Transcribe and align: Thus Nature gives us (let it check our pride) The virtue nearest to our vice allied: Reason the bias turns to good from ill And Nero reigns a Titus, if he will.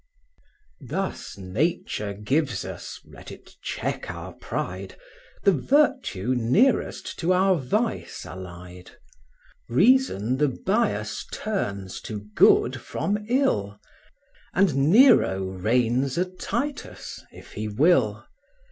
Thus 0.81 1.37
Nature 1.37 2.15
gives 2.15 2.65
us 2.65 2.99
(let 3.05 3.31
it 3.31 3.53
check 3.61 4.09
our 4.09 4.33
pride) 4.33 4.95
The 5.43 5.51
virtue 5.51 6.33
nearest 6.35 7.19
to 7.19 7.33
our 7.33 7.55
vice 7.55 8.25
allied: 8.25 8.89
Reason 9.69 10.37
the 10.37 10.47
bias 10.47 11.27
turns 11.31 12.01
to 12.01 12.21
good 12.33 12.81
from 12.81 13.25
ill 13.29 13.79
And 14.55 14.89
Nero 14.91 15.43
reigns 15.43 16.17
a 16.17 16.25
Titus, 16.25 17.21
if 17.31 17.51
he 17.51 17.67
will. 17.67 18.25